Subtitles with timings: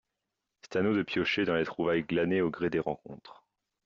[0.63, 3.45] C’est à nous de piocher dans les trouvailles glanées au gré des rencontres.